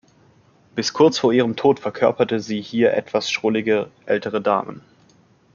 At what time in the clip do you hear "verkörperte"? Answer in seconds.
1.79-2.39